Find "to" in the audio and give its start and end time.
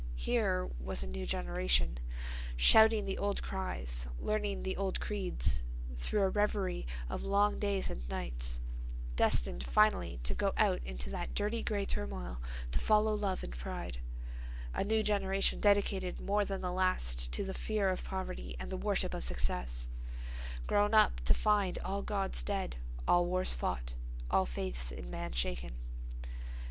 10.23-10.33, 12.71-12.79, 17.33-17.43, 21.25-21.33